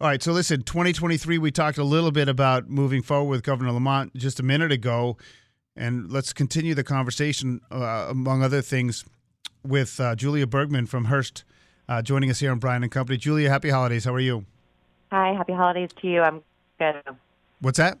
All 0.00 0.06
right, 0.06 0.22
so 0.22 0.30
listen, 0.30 0.62
2023, 0.62 1.38
we 1.38 1.50
talked 1.50 1.76
a 1.76 1.82
little 1.82 2.12
bit 2.12 2.28
about 2.28 2.70
moving 2.70 3.02
forward 3.02 3.30
with 3.30 3.42
Governor 3.42 3.72
Lamont 3.72 4.14
just 4.14 4.38
a 4.38 4.44
minute 4.44 4.70
ago. 4.70 5.16
And 5.74 6.08
let's 6.08 6.32
continue 6.32 6.72
the 6.76 6.84
conversation, 6.84 7.60
uh, 7.72 8.06
among 8.08 8.44
other 8.44 8.62
things, 8.62 9.04
with 9.64 9.98
uh, 9.98 10.14
Julia 10.14 10.46
Bergman 10.46 10.86
from 10.86 11.06
Hearst 11.06 11.42
uh, 11.88 12.00
joining 12.00 12.30
us 12.30 12.38
here 12.38 12.52
on 12.52 12.60
Brian 12.60 12.84
and 12.84 12.92
Company. 12.92 13.16
Julia, 13.16 13.50
happy 13.50 13.70
holidays. 13.70 14.04
How 14.04 14.14
are 14.14 14.20
you? 14.20 14.44
Hi, 15.10 15.32
happy 15.32 15.52
holidays 15.52 15.90
to 16.00 16.06
you. 16.06 16.22
I'm 16.22 16.42
good. 16.78 17.02
What's 17.60 17.78
that? 17.78 17.98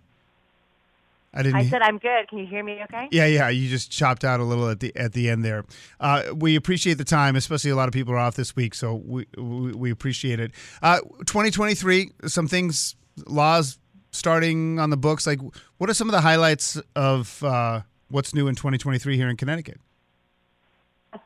I 1.34 1.42
didn't. 1.42 1.56
I 1.56 1.68
said 1.68 1.82
I'm 1.82 1.98
good. 1.98 2.28
Can 2.28 2.38
you 2.38 2.46
hear 2.46 2.64
me 2.64 2.80
okay? 2.84 3.08
Yeah, 3.10 3.26
yeah. 3.26 3.48
You 3.48 3.68
just 3.68 3.90
chopped 3.90 4.24
out 4.24 4.40
a 4.40 4.44
little 4.44 4.68
at 4.68 4.80
the 4.80 4.94
at 4.96 5.12
the 5.12 5.28
end 5.28 5.44
there. 5.44 5.64
Uh, 6.00 6.24
we 6.34 6.56
appreciate 6.56 6.94
the 6.94 7.04
time, 7.04 7.36
especially 7.36 7.70
a 7.70 7.76
lot 7.76 7.88
of 7.88 7.92
people 7.92 8.14
are 8.14 8.18
off 8.18 8.34
this 8.34 8.56
week, 8.56 8.74
so 8.74 8.94
we 8.94 9.26
we, 9.36 9.72
we 9.72 9.90
appreciate 9.90 10.40
it. 10.40 10.52
Uh, 10.82 11.00
2023, 11.26 12.12
some 12.26 12.48
things, 12.48 12.96
laws 13.26 13.78
starting 14.10 14.78
on 14.78 14.90
the 14.90 14.96
books. 14.96 15.26
Like, 15.26 15.40
what 15.76 15.90
are 15.90 15.94
some 15.94 16.08
of 16.08 16.12
the 16.12 16.22
highlights 16.22 16.80
of 16.96 17.42
uh, 17.44 17.82
what's 18.08 18.34
new 18.34 18.48
in 18.48 18.54
2023 18.54 19.16
here 19.16 19.28
in 19.28 19.36
Connecticut? 19.36 19.80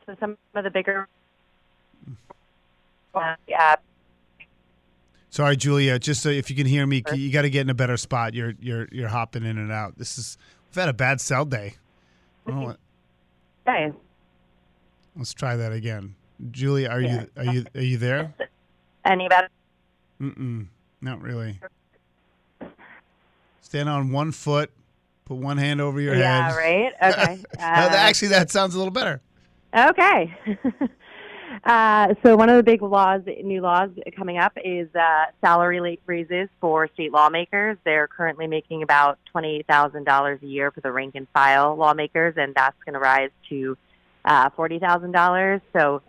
So 0.05 0.15
some 0.19 0.37
of 0.53 0.63
the 0.63 0.69
bigger. 0.69 1.07
Uh, 3.15 3.35
yeah, 3.47 3.75
Sorry, 5.33 5.57
Julia. 5.57 5.97
Just 5.97 6.21
so 6.21 6.29
if 6.29 6.51
you 6.51 6.55
can 6.55 6.67
hear 6.67 6.85
me, 6.85 7.01
you 7.15 7.31
got 7.31 7.41
to 7.41 7.49
get 7.49 7.61
in 7.61 7.69
a 7.71 7.73
better 7.73 7.97
spot. 7.97 8.35
You're 8.35 8.53
you're 8.61 8.87
you're 8.91 9.07
hopping 9.07 9.43
in 9.43 9.57
and 9.57 9.71
out. 9.71 9.97
This 9.97 10.19
is 10.19 10.37
we've 10.69 10.75
had 10.79 10.89
a 10.89 10.93
bad 10.93 11.19
cell 11.19 11.43
day. 11.43 11.73
What- 12.43 12.77
okay. 13.67 13.91
let's 15.17 15.33
try 15.33 15.55
that 15.55 15.71
again. 15.71 16.13
Julia, 16.51 16.87
are 16.89 17.01
you 17.01 17.27
are 17.35 17.45
you 17.45 17.65
are 17.73 17.81
you 17.81 17.97
there? 17.97 18.31
Any 19.05 19.27
better? 19.27 19.49
Mm-mm, 20.21 20.67
not 21.01 21.19
really. 21.19 21.59
Stand 23.61 23.89
on 23.89 24.11
one 24.11 24.31
foot, 24.31 24.69
put 25.25 25.37
one 25.37 25.57
hand 25.57 25.81
over 25.81 25.99
your 25.99 26.13
Yeah, 26.13 26.51
head. 26.51 26.55
right. 26.55 26.93
Okay. 27.01 27.41
Uh, 27.57 27.63
Uh, 27.63 27.95
actually, 27.95 28.27
that 28.27 28.51
sounds 28.51 28.75
a 28.75 28.77
little 28.77 28.93
better. 28.93 29.19
Okay. 29.75 30.37
uh, 31.63 32.13
so 32.23 32.35
one 32.35 32.49
of 32.49 32.57
the 32.57 32.63
big 32.63 32.81
laws, 32.81 33.21
new 33.43 33.61
laws 33.61 33.89
coming 34.15 34.37
up, 34.37 34.53
is 34.63 34.87
uh, 34.95 35.25
salary 35.41 35.79
la- 35.79 35.95
raises 36.05 36.49
for 36.59 36.87
state 36.93 37.11
lawmakers. 37.11 37.77
They're 37.85 38.07
currently 38.07 38.47
making 38.47 38.83
about 38.83 39.19
twenty 39.31 39.63
thousand 39.63 40.03
dollars 40.05 40.39
a 40.43 40.47
year 40.47 40.71
for 40.71 40.81
the 40.81 40.91
rank 40.91 41.15
and 41.15 41.27
file 41.33 41.75
lawmakers, 41.75 42.35
and 42.37 42.53
that's 42.53 42.77
going 42.85 42.93
to 42.93 42.99
rise 42.99 43.31
to 43.49 43.77
uh, 44.25 44.49
forty 44.51 44.79
thousand 44.79 45.11
dollars. 45.11 45.61
So. 45.73 46.01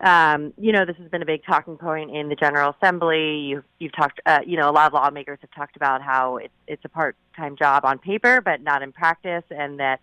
Um, 0.00 0.54
you 0.56 0.70
know, 0.70 0.84
this 0.84 0.94
has 0.98 1.10
been 1.10 1.22
a 1.22 1.26
big 1.26 1.42
talking 1.44 1.76
point 1.76 2.14
in 2.14 2.28
the 2.28 2.36
General 2.36 2.72
Assembly. 2.80 3.38
You've, 3.48 3.64
you've 3.80 3.96
talked, 3.96 4.20
uh, 4.24 4.38
you 4.46 4.56
know, 4.56 4.70
a 4.70 4.74
lot 4.78 4.86
of 4.86 4.92
lawmakers 4.92 5.40
have 5.40 5.50
talked 5.50 5.74
about 5.74 6.02
how 6.02 6.36
it's, 6.36 6.54
it's 6.68 6.84
a 6.84 6.88
part-time 6.88 7.56
job 7.56 7.84
on 7.84 7.98
paper, 7.98 8.40
but 8.40 8.62
not 8.62 8.80
in 8.82 8.92
practice, 8.92 9.42
and 9.50 9.80
that 9.80 9.98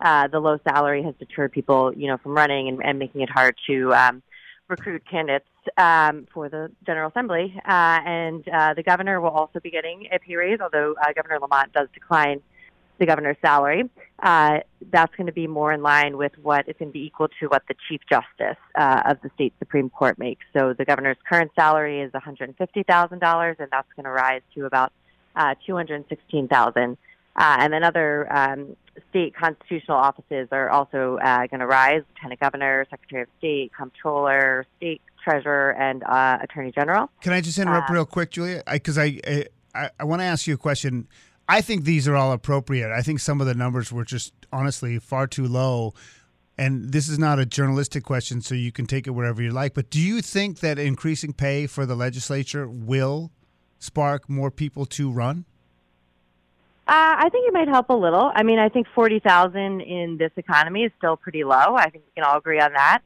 uh, 0.00 0.28
the 0.28 0.38
low 0.38 0.60
salary 0.62 1.02
has 1.02 1.16
deterred 1.18 1.50
people, 1.50 1.92
you 1.92 2.06
know, 2.06 2.18
from 2.18 2.36
running 2.36 2.68
and, 2.68 2.84
and 2.84 3.00
making 3.00 3.20
it 3.20 3.28
hard 3.28 3.56
to 3.66 3.92
um, 3.92 4.22
recruit 4.72 5.02
candidates 5.08 5.46
um, 5.76 6.26
for 6.34 6.48
the 6.48 6.70
General 6.84 7.10
Assembly. 7.10 7.54
Uh, 7.64 8.00
and 8.04 8.48
uh, 8.48 8.74
the 8.74 8.82
governor 8.82 9.20
will 9.20 9.30
also 9.30 9.60
be 9.60 9.70
getting 9.70 10.08
a 10.12 10.18
pay 10.18 10.34
raise, 10.34 10.60
although 10.60 10.94
uh, 11.00 11.12
Governor 11.14 11.38
Lamont 11.38 11.72
does 11.72 11.88
decline 11.94 12.42
the 12.98 13.06
governor's 13.06 13.36
salary. 13.44 13.88
Uh, 14.22 14.58
that's 14.90 15.14
going 15.16 15.26
to 15.26 15.32
be 15.32 15.46
more 15.46 15.72
in 15.72 15.82
line 15.82 16.16
with 16.16 16.32
what 16.42 16.68
is 16.68 16.74
going 16.78 16.90
to 16.90 16.92
be 16.92 17.04
equal 17.04 17.28
to 17.40 17.46
what 17.46 17.62
the 17.68 17.74
Chief 17.88 18.00
Justice 18.08 18.60
uh, 18.76 19.02
of 19.06 19.20
the 19.22 19.30
state 19.34 19.52
Supreme 19.58 19.90
Court 19.90 20.18
makes. 20.18 20.44
So 20.56 20.74
the 20.76 20.84
governor's 20.84 21.16
current 21.28 21.50
salary 21.54 22.00
is 22.00 22.12
$150,000, 22.12 23.58
and 23.58 23.68
that's 23.70 23.88
going 23.96 24.04
to 24.04 24.10
rise 24.10 24.42
to 24.54 24.66
about 24.66 24.92
uh, 25.36 25.54
216000 25.66 26.96
uh, 27.36 27.56
and 27.60 27.72
then 27.72 27.82
other 27.84 28.32
um, 28.32 28.76
state 29.10 29.34
constitutional 29.34 29.96
offices 29.96 30.48
are 30.52 30.68
also 30.70 31.18
uh, 31.22 31.46
going 31.46 31.60
to 31.60 31.66
rise: 31.66 32.02
Lieutenant 32.14 32.40
Governor, 32.40 32.86
Secretary 32.90 33.22
of 33.22 33.28
State, 33.38 33.72
Comptroller, 33.76 34.66
State 34.76 35.00
Treasurer, 35.24 35.70
and 35.74 36.02
uh, 36.04 36.38
Attorney 36.42 36.72
General. 36.72 37.10
Can 37.20 37.32
I 37.32 37.40
just 37.40 37.58
interrupt 37.58 37.90
Uh, 37.90 37.94
real 37.94 38.06
quick, 38.06 38.30
Julia? 38.30 38.62
Because 38.70 38.98
I 38.98 39.20
I, 39.26 39.46
I, 39.74 39.90
I 40.00 40.04
want 40.04 40.20
to 40.20 40.26
ask 40.26 40.46
you 40.46 40.54
a 40.54 40.58
question. 40.58 41.08
I 41.48 41.60
think 41.60 41.84
these 41.84 42.06
are 42.06 42.16
all 42.16 42.32
appropriate. 42.32 42.90
I 42.92 43.02
think 43.02 43.20
some 43.20 43.40
of 43.40 43.46
the 43.46 43.54
numbers 43.54 43.92
were 43.92 44.04
just 44.04 44.32
honestly 44.52 44.98
far 44.98 45.26
too 45.26 45.46
low. 45.46 45.92
And 46.58 46.92
this 46.92 47.08
is 47.08 47.18
not 47.18 47.38
a 47.38 47.46
journalistic 47.46 48.04
question, 48.04 48.42
so 48.42 48.54
you 48.54 48.70
can 48.70 48.86
take 48.86 49.06
it 49.06 49.10
wherever 49.10 49.42
you 49.42 49.50
like. 49.50 49.72
But 49.72 49.88
do 49.88 49.98
you 49.98 50.20
think 50.20 50.60
that 50.60 50.78
increasing 50.78 51.32
pay 51.32 51.66
for 51.66 51.86
the 51.86 51.96
legislature 51.96 52.68
will 52.68 53.30
spark 53.78 54.28
more 54.28 54.50
people 54.50 54.84
to 54.86 55.10
run? 55.10 55.46
Uh, 56.92 57.16
I 57.20 57.30
think 57.30 57.48
it 57.48 57.54
might 57.54 57.68
help 57.68 57.88
a 57.88 57.94
little. 57.94 58.30
I 58.34 58.42
mean, 58.42 58.58
I 58.58 58.68
think 58.68 58.86
forty 58.94 59.18
thousand 59.18 59.80
in 59.80 60.18
this 60.18 60.30
economy 60.36 60.84
is 60.84 60.92
still 60.98 61.16
pretty 61.16 61.42
low. 61.42 61.74
I 61.74 61.88
think 61.88 62.04
we 62.04 62.12
can 62.14 62.24
all 62.24 62.36
agree 62.36 62.60
on 62.60 62.74
that. 62.74 62.98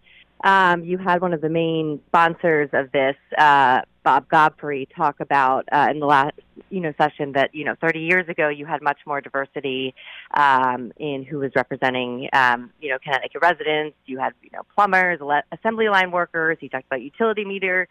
Um, 0.43 0.83
you 0.83 0.99
had 0.99 1.21
one 1.21 1.33
of 1.33 1.41
the 1.41 1.49
main 1.49 2.01
sponsors 2.09 2.69
of 2.73 2.91
this, 2.91 3.15
uh, 3.39 3.83
Bob 4.03 4.29
Godfrey, 4.29 4.89
talk 4.97 5.21
about 5.21 5.69
uh, 5.71 5.87
in 5.89 6.01
the 6.01 6.07
last 6.07 6.35
you 6.69 6.81
know 6.81 6.93
session 6.99 7.31
that 7.35 7.55
you 7.55 7.65
know 7.65 7.77
30 7.81 8.01
years 8.01 8.29
ago 8.29 8.49
you 8.49 8.67
had 8.67 8.83
much 8.83 8.99
more 9.07 9.21
diversity 9.21 9.95
um, 10.35 10.93
in 10.97 11.23
who 11.23 11.39
was 11.39 11.53
representing 11.55 12.29
um, 12.33 12.73
you 12.81 12.91
know 12.91 12.99
Connecticut 12.99 13.41
residents. 13.41 13.97
You 14.07 14.19
had 14.19 14.33
you 14.43 14.51
know 14.53 14.63
plumbers, 14.75 15.21
assembly 15.53 15.89
line 15.89 16.11
workers. 16.11 16.59
He 16.61 16.69
talked 16.69 16.87
about 16.87 17.03
utility 17.03 17.45
meter 17.45 17.87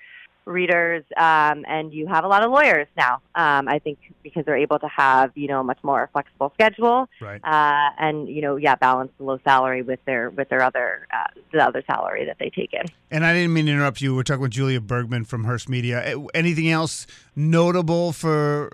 readers, 0.46 1.04
um, 1.18 1.66
and 1.68 1.94
you 1.94 2.08
have 2.08 2.24
a 2.24 2.28
lot 2.28 2.44
of 2.44 2.52
lawyers 2.52 2.88
now. 2.96 3.16
Um, 3.36 3.68
I 3.68 3.80
think 3.80 3.98
because 4.24 4.46
they're 4.46 4.56
able 4.58 4.80
to 4.80 4.88
have 4.88 5.32
you 5.36 5.48
know 5.48 5.60
a 5.60 5.64
much 5.64 5.80
more 5.84 6.10
flexible 6.14 6.52
schedule, 6.54 7.10
Right. 7.20 7.42
uh, 7.44 7.90
and 8.00 8.28
you 8.30 8.42
know 8.42 8.56
yeah 8.56 8.76
balance 8.76 9.12
the 9.18 9.24
low 9.24 9.40
salary 9.44 9.82
with 9.82 10.00
their 10.06 10.30
with 10.30 10.50
their 10.50 10.62
other 10.62 11.08
uh, 11.14 11.28
the 11.52 11.60
other 11.64 11.84
salary 11.88 12.26
that 12.26 12.38
they 12.40 12.50
take 12.50 12.74
in. 12.74 12.86
And 13.12 13.26
I 13.26 13.34
didn't 13.34 13.54
mean 13.54 13.66
to 13.66 13.72
interrupt 13.72 14.02
you. 14.02 14.16
We're 14.16 14.24
talking 14.24 14.42
with 14.42 14.52
Julia 14.52 14.82
Bergman 14.82 15.26
from 15.26 15.44
Hearst 15.46 15.68
Media. 15.70 16.02
Eh, 16.06 16.16
Anything 16.34 16.70
else 16.70 17.08
notable 17.36 18.12
for 18.14 18.72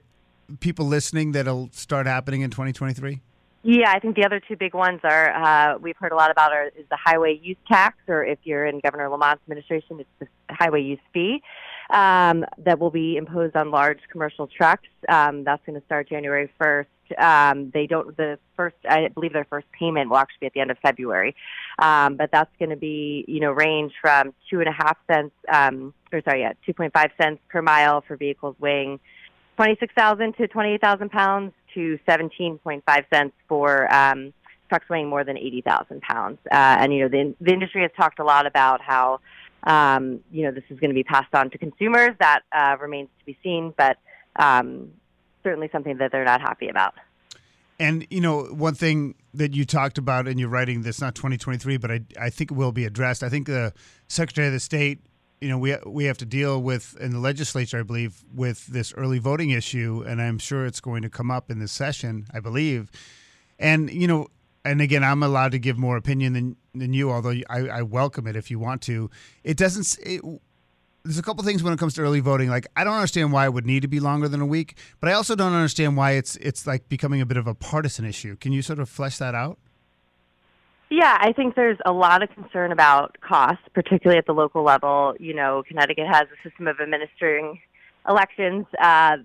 people 0.60 0.86
listening 0.86 1.32
that'll 1.32 1.70
start 1.72 2.06
happening 2.08 2.42
in 2.42 2.50
2023? 2.52 3.22
Yeah, 3.64 3.92
I 3.92 4.00
think 4.00 4.16
the 4.16 4.26
other 4.26 4.40
two 4.40 4.56
big 4.56 4.74
ones 4.74 5.02
are 5.04 5.32
uh, 5.32 5.78
we've 5.78 5.98
heard 5.98 6.12
a 6.12 6.16
lot 6.16 6.32
about 6.32 6.52
are, 6.52 6.68
is 6.68 6.86
the 6.90 6.98
highway 6.98 7.40
use 7.42 7.58
tax, 7.68 7.98
or 8.08 8.26
if 8.26 8.40
you're 8.44 8.66
in 8.66 8.80
Governor 8.80 9.08
Lamont's 9.08 9.42
administration, 9.44 10.00
it's 10.00 10.10
the 10.20 10.28
highway 10.50 10.82
use 10.82 11.00
fee 11.14 11.44
um, 11.92 12.44
that 12.58 12.80
will 12.80 12.90
be 12.90 13.18
imposed 13.18 13.56
on 13.56 13.70
large 13.70 14.00
commercial 14.12 14.48
trucks. 14.48 14.88
Um, 15.08 15.44
that's 15.44 15.64
going 15.66 15.80
to 15.80 15.86
start 15.86 16.10
January 16.10 16.52
1st. 16.60 16.86
Um, 17.20 17.70
they 17.72 17.86
don't 17.86 18.16
the 18.18 18.40
first, 18.56 18.78
I 18.90 19.10
believe 19.10 19.34
their 19.34 19.46
first 19.46 19.68
payment 19.78 20.10
will 20.10 20.18
actually 20.18 20.38
be 20.40 20.46
at 20.48 20.54
the 20.54 20.62
end 20.62 20.72
of 20.72 20.78
February, 20.80 21.36
um, 21.78 22.16
but 22.16 22.32
that's 22.32 22.52
going 22.58 22.70
to 22.70 22.78
be 22.78 23.26
you 23.28 23.42
know 23.42 23.52
range 23.52 23.92
from 24.02 24.34
two 24.50 24.60
and 24.60 24.70
a 24.70 24.72
half 24.72 24.98
cents, 25.12 25.36
um, 25.54 25.94
or 26.12 26.22
sorry, 26.24 26.42
yeah, 26.42 26.54
2.5 26.68 27.10
cents 27.22 27.42
per 27.50 27.62
mile 27.62 28.02
for 28.02 28.16
vehicles 28.16 28.56
weighing 28.60 29.00
26,000 29.58 30.34
to 30.38 30.48
28,000 30.48 31.10
pounds 31.12 31.54
to 31.74 32.00
17.5 32.08 33.06
cents 33.14 33.34
for 33.48 33.94
um, 33.94 34.34
trucks 34.70 34.90
weighing 34.90 35.10
more 35.10 35.24
than 35.24 35.38
80,000 35.38 36.02
pounds. 36.02 36.38
Uh, 36.52 36.56
and, 36.56 36.94
you 36.94 37.02
know, 37.02 37.10
the, 37.10 37.36
the 37.42 37.52
industry 37.52 37.82
has 37.82 37.92
talked 37.98 38.20
a 38.20 38.24
lot 38.24 38.46
about 38.46 38.82
how, 38.82 39.20
um, 39.64 40.22
you 40.32 40.44
know, 40.44 40.52
this 40.52 40.64
is 40.70 40.80
going 40.80 40.90
to 40.90 40.96
be 40.96 41.04
passed 41.04 41.34
on 41.34 41.50
to 41.52 41.58
consumers. 41.58 42.12
That 42.20 42.42
uh, 42.52 42.78
remains 42.80 43.10
to 43.20 43.26
be 43.26 43.38
seen, 43.44 43.74
but 43.78 43.98
um, 44.38 44.92
certainly 45.44 45.70
something 45.72 45.98
that 45.98 46.12
they're 46.12 46.26
not 46.26 46.42
happy 46.42 46.70
about. 46.70 46.94
And 47.80 48.06
you 48.12 48.22
know, 48.22 48.44
one 48.44 48.76
thing 48.76 49.16
that 49.34 49.56
you 49.56 49.66
talked 49.66 49.98
about 49.98 50.28
in 50.28 50.38
your 50.38 50.50
writing 50.50 50.84
that's 50.84 51.02
not 51.02 51.16
2023, 51.16 51.78
but 51.78 51.90
I 51.90 52.02
I 52.20 52.30
think 52.30 52.52
it 52.52 52.54
will 52.54 52.72
be 52.72 52.86
addressed. 52.86 53.24
I 53.24 53.30
think 53.30 53.48
the 53.48 53.74
Secretary 54.08 54.46
of 54.46 54.54
the 54.54 54.60
State, 54.60 55.00
you 55.42 55.50
know, 55.50 55.58
we 55.58 55.76
we 55.86 56.06
have 56.06 56.20
to 56.20 56.26
deal 56.26 56.62
with 56.62 56.96
in 57.00 57.12
the 57.12 57.20
legislature, 57.20 57.80
I 57.80 57.84
believe, 57.84 58.24
with 58.34 58.68
this 58.68 58.94
early 58.94 59.18
voting 59.18 59.50
issue, 59.50 60.04
and 60.08 60.22
I'm 60.22 60.38
sure 60.38 60.68
it's 60.68 60.80
going 60.80 61.02
to 61.02 61.10
come 61.10 61.32
up 61.32 61.50
in 61.50 61.60
this 61.60 61.72
session, 61.72 62.28
I 62.32 62.40
believe. 62.40 62.92
And 63.58 63.92
you 63.92 64.08
know, 64.08 64.28
and 64.64 64.80
again, 64.82 65.04
I'm 65.04 65.24
allowed 65.24 65.52
to 65.54 65.60
give 65.60 65.80
more 65.80 65.98
opinion 65.98 66.34
than 66.34 66.56
than 66.76 66.94
you, 66.94 67.12
although 67.12 67.34
I, 67.50 67.68
I 67.68 67.82
welcome 67.82 68.28
it 68.28 68.36
if 68.36 68.52
you 68.52 68.60
want 68.60 68.84
to. 68.84 69.10
It 69.44 69.58
doesn't. 69.58 69.98
It, 70.06 70.22
there's 71.04 71.18
a 71.18 71.24
couple 71.24 71.44
things 71.44 71.64
when 71.64 71.74
it 71.74 71.80
comes 71.80 71.96
to 71.96 72.02
early 72.02 72.20
voting. 72.20 72.50
Like 72.50 72.68
I 72.76 72.84
don't 72.84 72.94
understand 72.94 73.34
why 73.34 73.46
it 73.46 73.54
would 73.54 73.66
need 73.66 73.82
to 73.82 73.88
be 73.88 74.00
longer 74.00 74.28
than 74.28 74.42
a 74.42 74.46
week, 74.46 74.78
but 75.00 75.10
I 75.10 75.14
also 75.14 75.36
don't 75.36 75.54
understand 75.54 75.98
why 75.98 76.12
it's 76.12 76.36
it's 76.36 76.68
like 76.68 76.88
becoming 76.88 77.20
a 77.20 77.26
bit 77.26 77.38
of 77.38 77.48
a 77.48 77.56
partisan 77.56 78.06
issue. 78.06 78.36
Can 78.36 78.52
you 78.52 78.62
sort 78.62 78.78
of 78.78 78.90
flesh 78.90 79.18
that 79.18 79.34
out? 79.34 79.58
Yeah, 80.92 81.18
I 81.22 81.32
think 81.32 81.56
there's 81.56 81.78
a 81.86 81.94
lot 81.94 82.22
of 82.22 82.30
concern 82.32 82.74
about 82.74 83.16
costs, 83.22 83.64
particularly 83.74 84.18
at 84.18 84.26
the 84.26 84.34
local 84.34 84.62
level. 84.62 85.16
You 85.22 85.34
know, 85.34 85.64
Connecticut 85.66 86.06
has 86.06 86.24
a 86.24 86.48
system 86.50 86.68
of 86.68 86.82
administering 86.82 87.62
elections 88.06 88.66
uh, 88.78 89.16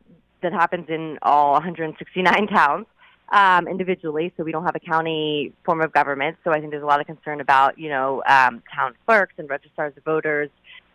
that 0.43 0.53
happens 0.53 0.87
in 0.89 1.19
all 1.23 1.55
169 1.55 2.47
towns 2.55 2.87
um, 3.33 3.67
individually, 3.67 4.33
so 4.37 4.45
we 4.45 4.53
don't 4.53 4.63
have 4.63 4.77
a 4.77 4.81
county 4.81 5.53
form 5.65 5.81
of 5.81 5.93
government. 5.93 6.37
So 6.45 6.53
I 6.53 6.61
think 6.61 6.71
there's 6.71 6.85
a 6.85 6.87
lot 6.87 7.01
of 7.01 7.07
concern 7.09 7.41
about, 7.41 7.77
you 7.81 7.89
know, 7.89 8.23
um, 8.29 8.63
town 8.73 8.95
clerks 9.05 9.35
and 9.37 9.51
registrars 9.51 9.93
of 9.97 10.05
voters, 10.05 10.51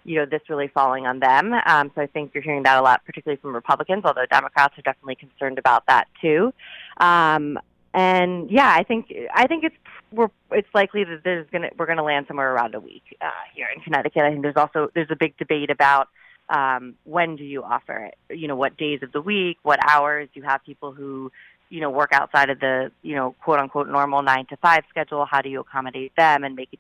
you 0.06 0.20
know, 0.20 0.26
this 0.26 0.42
really 0.48 0.70
falling 0.70 1.06
on 1.06 1.20
them. 1.20 1.54
Um, 1.66 1.92
so 1.94 2.02
I 2.02 2.08
think 2.08 2.32
you're 2.34 2.44
hearing 2.44 2.64
that 2.64 2.80
a 2.80 2.82
lot, 2.82 3.04
particularly 3.06 3.42
from 3.42 3.54
Republicans, 3.54 4.04
although 4.06 4.26
Democrats 4.32 4.78
are 4.78 4.84
definitely 4.84 5.16
concerned 5.16 5.60
about 5.60 5.86
that 5.88 6.08
too. 6.22 6.54
Um, 6.96 7.60
and 7.94 8.50
yeah, 8.50 8.74
I 8.74 8.84
think 8.84 9.14
I 9.34 9.48
think 9.48 9.64
it's 9.64 9.76
we're 10.12 10.30
it's 10.52 10.68
likely 10.74 11.04
that 11.04 11.22
there's 11.24 11.48
gonna 11.52 11.70
we're 11.78 11.88
gonna 11.88 12.04
land 12.04 12.26
somewhere 12.28 12.54
around 12.54 12.76
a 12.76 12.80
week 12.80 13.04
uh, 13.22 13.30
here 13.54 13.68
in 13.76 13.82
Connecticut. 13.82 14.24
I 14.24 14.32
think 14.32 14.42
there's 14.42 14.58
also 14.58 14.90
there's 14.94 15.12
a 15.12 15.16
big 15.16 15.38
debate 15.38 15.70
about 15.70 16.10
um, 16.50 16.96
when 17.06 17.36
do 17.36 17.44
you 17.44 17.64
offer 17.64 18.12
it? 18.12 18.38
You 18.38 18.48
know, 18.48 18.56
what 18.56 18.78
days 18.78 19.02
of 19.04 19.12
the 19.12 19.22
week, 19.22 19.58
what 19.64 19.80
hours? 19.88 20.30
Do 20.34 20.40
You 20.40 20.46
have 20.46 20.64
people 20.66 20.92
who 20.92 21.32
you 21.72 21.80
know, 21.80 21.90
work 21.90 22.12
outside 22.12 22.50
of 22.50 22.60
the, 22.60 22.92
you 23.02 23.16
know, 23.16 23.34
quote 23.42 23.60
unquote 23.60 23.88
normal 23.88 24.22
nine 24.22 24.46
to 24.48 24.58
five 24.58 24.84
schedule? 24.90 25.26
How 25.26 25.42
do 25.42 25.50
you 25.50 25.62
accommodate 25.62 26.14
them 26.18 26.44
and 26.44 26.54
make 26.54 26.70
it, 26.74 26.80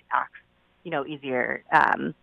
you 0.83 0.91
know, 0.91 1.05
easier 1.05 1.63
um, 1.71 2.13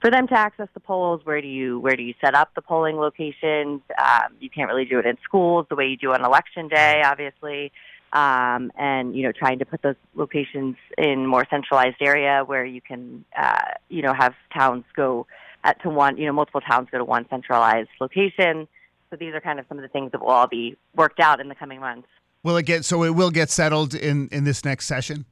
for 0.00 0.08
them 0.10 0.28
to 0.28 0.34
access 0.34 0.68
the 0.72 0.80
polls? 0.80 1.20
Where 1.24 1.42
do 1.42 1.48
you 1.48 1.80
where 1.80 1.96
do 1.96 2.04
you 2.04 2.14
set 2.24 2.34
up 2.34 2.54
the 2.54 2.62
polling 2.62 2.96
locations? 2.96 3.82
Um, 3.98 4.36
you 4.38 4.48
can't 4.48 4.70
really 4.70 4.84
do 4.84 5.00
it 5.00 5.04
in 5.04 5.18
schools 5.24 5.66
the 5.68 5.74
way 5.74 5.86
you 5.88 5.96
do 5.96 6.12
on 6.12 6.24
election 6.24 6.68
day, 6.68 7.02
obviously. 7.04 7.72
Um, 8.12 8.70
and 8.76 9.16
you 9.16 9.22
know, 9.22 9.32
trying 9.32 9.58
to 9.60 9.64
put 9.64 9.80
those 9.82 9.96
locations 10.14 10.76
in 10.98 11.26
more 11.26 11.46
centralized 11.48 11.96
area 12.00 12.44
where 12.44 12.64
you 12.64 12.82
can, 12.82 13.24
uh, 13.38 13.72
you 13.88 14.02
know, 14.02 14.12
have 14.12 14.34
towns 14.52 14.84
go 14.94 15.26
at 15.64 15.80
to 15.82 15.88
one, 15.88 16.18
you 16.18 16.26
know, 16.26 16.32
multiple 16.32 16.60
towns 16.60 16.88
go 16.90 16.98
to 16.98 17.04
one 17.04 17.26
centralized 17.30 17.88
location. 18.00 18.68
So 19.08 19.16
these 19.16 19.34
are 19.34 19.40
kind 19.40 19.58
of 19.58 19.66
some 19.68 19.78
of 19.78 19.82
the 19.82 19.88
things 19.88 20.12
that 20.12 20.20
will 20.20 20.28
all 20.28 20.46
be 20.46 20.76
worked 20.94 21.20
out 21.20 21.40
in 21.40 21.48
the 21.48 21.54
coming 21.54 21.80
months. 21.80 22.08
Will 22.42 22.56
it 22.56 22.66
get 22.66 22.84
so 22.84 23.04
it 23.04 23.10
will 23.10 23.30
get 23.30 23.50
settled 23.50 23.94
in 23.94 24.28
in 24.28 24.44
this 24.44 24.64
next 24.64 24.86
session? 24.86 25.24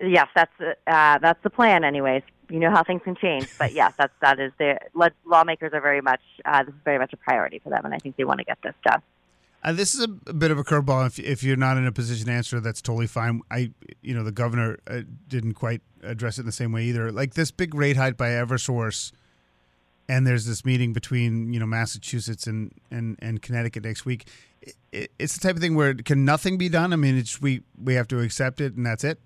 Yes, 0.00 0.28
that's 0.34 0.52
uh, 0.60 1.18
that's 1.18 1.42
the 1.42 1.50
plan. 1.50 1.82
Anyways, 1.82 2.22
you 2.50 2.58
know 2.60 2.70
how 2.70 2.84
things 2.84 3.02
can 3.02 3.16
change, 3.16 3.48
but 3.58 3.72
yes, 3.72 3.94
that's 3.98 4.12
that 4.20 4.38
is 4.38 4.52
the 4.58 4.78
lawmakers 5.24 5.72
are 5.72 5.80
very 5.80 6.00
much 6.00 6.20
uh, 6.44 6.62
this 6.62 6.74
is 6.74 6.80
very 6.84 6.98
much 6.98 7.12
a 7.12 7.16
priority 7.16 7.58
for 7.58 7.70
them, 7.70 7.84
and 7.84 7.94
I 7.94 7.98
think 7.98 8.16
they 8.16 8.24
want 8.24 8.38
to 8.38 8.44
get 8.44 8.58
this 8.62 8.74
done. 8.84 9.02
Uh, 9.62 9.72
this 9.72 9.94
is 9.94 10.00
a, 10.00 10.30
a, 10.30 10.32
bit 10.32 10.50
of 10.50 10.58
a 10.58 10.64
curveball. 10.64 11.06
If, 11.06 11.18
if 11.18 11.42
you're 11.42 11.56
not 11.56 11.76
in 11.76 11.86
a 11.86 11.92
position 11.92 12.26
to 12.26 12.32
answer, 12.32 12.60
that's 12.60 12.80
totally 12.80 13.08
fine. 13.08 13.40
I, 13.50 13.72
you 14.02 14.14
know, 14.14 14.22
the 14.22 14.32
governor 14.32 14.78
uh, 14.86 15.00
didn't 15.26 15.54
quite 15.54 15.82
address 16.02 16.38
it 16.38 16.42
in 16.42 16.46
the 16.46 16.52
same 16.52 16.70
way 16.70 16.84
either. 16.84 17.10
Like 17.10 17.34
this 17.34 17.50
big 17.50 17.74
rate 17.74 17.96
hike 17.96 18.16
by 18.16 18.28
EverSource 18.28 19.12
and 20.08 20.26
there's 20.26 20.46
this 20.46 20.64
meeting 20.64 20.92
between 20.92 21.52
you 21.52 21.60
know 21.60 21.66
Massachusetts 21.66 22.46
and 22.46 22.72
and, 22.90 23.18
and 23.20 23.42
Connecticut 23.42 23.84
next 23.84 24.04
week. 24.04 24.28
It, 24.92 25.10
it's 25.18 25.34
the 25.34 25.40
type 25.40 25.56
of 25.56 25.62
thing 25.62 25.74
where 25.74 25.94
can 25.94 26.24
nothing 26.24 26.58
be 26.58 26.68
done. 26.68 26.92
I 26.92 26.96
mean, 26.96 27.16
it's 27.16 27.40
we 27.40 27.62
we 27.82 27.94
have 27.94 28.08
to 28.08 28.20
accept 28.20 28.60
it 28.60 28.74
and 28.74 28.86
that's 28.86 29.04
it. 29.04 29.20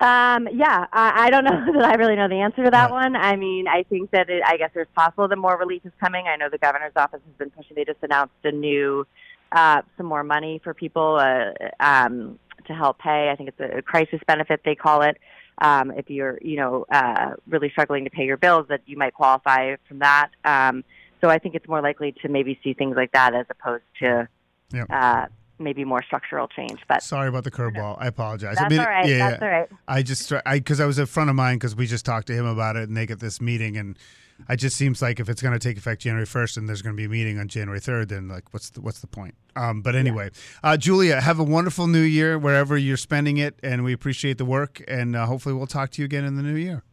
Um, 0.00 0.48
yeah, 0.52 0.86
I, 0.92 1.26
I 1.26 1.30
don't 1.30 1.44
know 1.44 1.72
that 1.72 1.84
I 1.84 1.94
really 1.94 2.16
know 2.16 2.28
the 2.28 2.40
answer 2.40 2.64
to 2.64 2.70
that 2.70 2.90
one. 2.90 3.16
I 3.16 3.36
mean, 3.36 3.66
I 3.66 3.82
think 3.84 4.10
that 4.12 4.30
it, 4.30 4.42
I 4.46 4.56
guess 4.56 4.70
there's 4.74 4.88
possible 4.94 5.28
that 5.28 5.36
more 5.36 5.56
relief 5.58 5.84
is 5.84 5.92
coming. 6.00 6.26
I 6.26 6.36
know 6.36 6.48
the 6.48 6.58
governor's 6.58 6.92
office 6.96 7.20
has 7.24 7.34
been 7.36 7.50
pushing. 7.50 7.74
They 7.74 7.84
just 7.84 8.02
announced 8.02 8.34
a 8.44 8.52
new, 8.52 9.06
uh, 9.52 9.82
some 9.96 10.06
more 10.06 10.22
money 10.22 10.60
for 10.62 10.74
people 10.74 11.18
uh, 11.20 11.52
um, 11.80 12.38
to 12.66 12.74
help 12.74 12.98
pay. 12.98 13.30
I 13.30 13.36
think 13.36 13.48
it's 13.48 13.60
a 13.60 13.82
crisis 13.82 14.20
benefit 14.26 14.60
they 14.64 14.74
call 14.74 15.02
it 15.02 15.18
um, 15.60 15.90
if 15.90 16.08
you're, 16.08 16.38
you 16.40 16.56
know, 16.56 16.86
uh, 16.90 17.32
really 17.48 17.70
struggling 17.70 18.04
to 18.04 18.10
pay 18.10 18.24
your 18.24 18.36
bills, 18.36 18.66
that 18.68 18.82
you 18.86 18.96
might 18.96 19.14
qualify 19.14 19.74
from 19.88 19.98
that. 19.98 20.30
Um, 20.44 20.84
so 21.20 21.28
I 21.28 21.38
think 21.38 21.54
it's 21.54 21.66
more 21.66 21.82
likely 21.82 22.12
to 22.22 22.28
maybe 22.28 22.58
see 22.62 22.74
things 22.74 22.94
like 22.96 23.12
that 23.12 23.34
as 23.34 23.46
opposed 23.50 23.82
to 24.00 24.28
yep. 24.72 24.86
uh, 24.90 25.26
maybe 25.58 25.84
more 25.84 26.02
structural 26.02 26.48
change. 26.48 26.80
But 26.88 27.02
sorry 27.02 27.28
about 27.28 27.44
the 27.44 27.50
curveball. 27.50 27.96
I 27.98 28.06
apologize. 28.06 28.56
That's 28.56 28.66
I 28.66 28.68
mean, 28.68 28.80
all 28.80 28.86
right. 28.86 29.06
Yeah, 29.06 29.30
That's 29.30 29.42
all 29.42 29.48
right. 29.48 29.68
I 29.86 30.02
just 30.02 30.32
I 30.46 30.58
because 30.58 30.80
I 30.80 30.86
was 30.86 30.98
a 30.98 31.06
friend 31.06 31.30
of 31.30 31.36
mine 31.36 31.56
because 31.56 31.76
we 31.76 31.86
just 31.86 32.04
talked 32.04 32.26
to 32.28 32.34
him 32.34 32.46
about 32.46 32.76
it 32.76 32.88
and 32.88 32.96
they 32.96 33.06
get 33.06 33.20
this 33.20 33.40
meeting 33.40 33.76
and 33.76 33.98
it 34.48 34.56
just 34.56 34.76
seems 34.76 35.02
like 35.02 35.18
if 35.18 35.28
it's 35.28 35.42
going 35.42 35.52
to 35.52 35.58
take 35.58 35.76
effect 35.76 36.02
January 36.02 36.26
1st 36.26 36.58
and 36.58 36.68
there's 36.68 36.82
going 36.82 36.94
to 36.94 36.96
be 36.96 37.04
a 37.04 37.08
meeting 37.08 37.38
on 37.38 37.48
January 37.48 37.80
3rd, 37.80 38.08
then 38.08 38.28
like 38.28 38.52
what's 38.52 38.70
the, 38.70 38.80
what's 38.80 39.00
the 39.00 39.06
point? 39.06 39.34
Um, 39.56 39.82
but 39.82 39.96
anyway, 39.96 40.30
yeah. 40.62 40.70
uh, 40.70 40.76
Julia, 40.76 41.20
have 41.20 41.40
a 41.40 41.44
wonderful 41.44 41.88
new 41.88 42.02
year 42.02 42.38
wherever 42.38 42.76
you're 42.76 42.96
spending 42.96 43.38
it, 43.38 43.58
and 43.62 43.82
we 43.82 43.92
appreciate 43.92 44.38
the 44.38 44.44
work. 44.44 44.82
And 44.86 45.16
uh, 45.16 45.26
hopefully, 45.26 45.54
we'll 45.54 45.66
talk 45.66 45.90
to 45.92 46.02
you 46.02 46.06
again 46.06 46.24
in 46.24 46.36
the 46.36 46.42
new 46.42 46.54
year. 46.54 46.84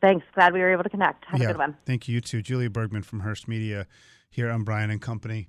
Thanks. 0.00 0.26
Glad 0.34 0.52
we 0.52 0.60
were 0.60 0.72
able 0.72 0.82
to 0.82 0.88
connect. 0.88 1.24
Have 1.26 1.40
yeah. 1.40 1.46
a 1.46 1.48
good 1.52 1.58
one. 1.58 1.76
Thank 1.86 2.08
you, 2.08 2.14
you 2.14 2.20
too. 2.20 2.42
Julia 2.42 2.70
Bergman 2.70 3.02
from 3.02 3.20
Hearst 3.20 3.46
Media 3.46 3.86
here 4.28 4.50
on 4.50 4.64
Brian 4.64 4.90
and 4.90 5.00
Company. 5.00 5.48